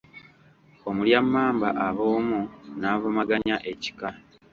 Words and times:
Omulya 0.89 1.19
mmamba 1.25 1.67
aba 1.87 2.03
omu 2.17 2.39
n'avumaganya 2.79 3.55
ekika. 3.71 4.09